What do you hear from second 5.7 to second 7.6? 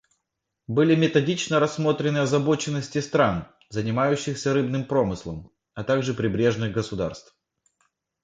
а также прибрежных государств.